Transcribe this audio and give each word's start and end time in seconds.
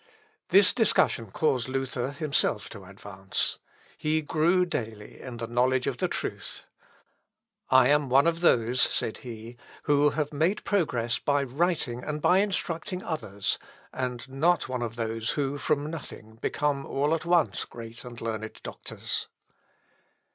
This 0.49 0.73
discussion 0.73 1.29
caused 1.29 1.69
Luther 1.69 2.09
himself 2.11 2.71
to 2.71 2.85
advance. 2.85 3.59
He 3.99 4.23
grew 4.23 4.65
daily 4.65 5.21
in 5.21 5.37
the 5.37 5.45
knowledge 5.45 5.85
of 5.85 5.99
the 5.99 6.07
truth. 6.07 6.65
"I 7.69 7.89
am 7.89 8.09
one 8.09 8.25
of 8.25 8.39
those," 8.39 8.81
said 8.81 9.19
he, 9.19 9.57
"who 9.83 10.09
have 10.09 10.33
made 10.33 10.63
progress 10.63 11.19
by 11.19 11.43
writing 11.43 12.03
and 12.03 12.19
by 12.19 12.39
instructing 12.39 13.03
others; 13.03 13.59
and 13.93 14.27
not 14.27 14.67
one 14.67 14.81
of 14.81 14.95
those, 14.95 15.29
who, 15.37 15.59
from 15.59 15.91
nothing, 15.91 16.37
become 16.41 16.83
all 16.83 17.13
at 17.13 17.23
once 17.23 17.63
great 17.65 18.03
and 18.03 18.19
learned 18.19 18.59
doctors." 18.63 19.27